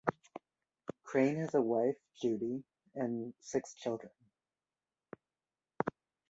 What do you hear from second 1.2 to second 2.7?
has a wife, Judy,